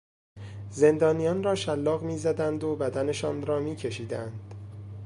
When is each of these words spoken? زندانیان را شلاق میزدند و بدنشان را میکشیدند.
زندانیان 0.69 1.43
را 1.43 1.55
شلاق 1.55 2.01
میزدند 2.03 2.63
و 2.63 2.75
بدنشان 2.75 3.45
را 3.45 3.59
میکشیدند. 3.59 4.55